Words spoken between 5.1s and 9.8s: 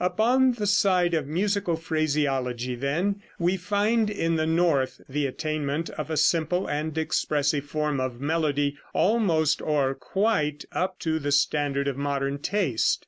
attainment of a simple and expressive form of melody almost